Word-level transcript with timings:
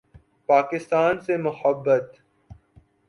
پاکستان 0.49 1.19
سے 1.19 1.37
محبت 1.37 2.17